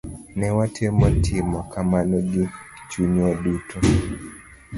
Ne 0.37 0.47
watemo 0.57 1.07
timo 1.25 1.59
kamano 1.71 2.17
gi 2.31 2.43
chunywa 2.89 3.29
duto. 3.43 3.77